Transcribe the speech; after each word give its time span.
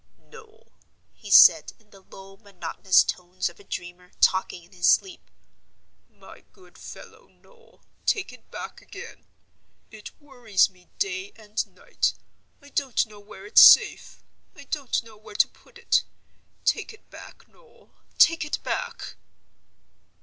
"Noel!" 0.17 0.71
he 1.13 1.29
said, 1.29 1.73
in 1.77 1.91
the 1.91 2.01
low 2.01 2.35
monotonous 2.35 3.03
tones 3.03 3.49
of 3.49 3.59
a 3.59 3.63
dreamer 3.63 4.13
talking 4.19 4.63
in 4.63 4.71
his 4.71 4.87
sleep, 4.89 5.29
"my 6.09 6.39
good 6.53 6.75
fellow, 6.75 7.27
Noel, 7.27 7.85
take 8.07 8.33
it 8.33 8.49
back 8.49 8.81
again! 8.81 9.27
It 9.91 10.19
worries 10.19 10.71
me 10.71 10.89
day 10.97 11.33
and 11.35 11.63
night. 11.75 12.15
I 12.63 12.69
don't 12.69 13.05
know 13.05 13.19
where 13.19 13.45
it's 13.45 13.61
safe; 13.61 14.23
I 14.55 14.63
don't 14.63 15.03
know 15.03 15.17
where 15.17 15.35
to 15.35 15.47
put 15.47 15.77
it. 15.77 16.03
Take 16.65 16.93
it 16.93 17.07
back, 17.11 17.47
Noel—take 17.47 18.43
it 18.43 18.63
back!" 18.63 19.17